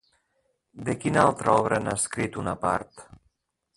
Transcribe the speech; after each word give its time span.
De 0.87 0.95
quina 1.03 1.21
altra 1.25 1.55
obra 1.65 1.79
n'ha 1.83 1.93
escrit 2.01 2.41
una 2.45 2.59
part? 2.65 3.09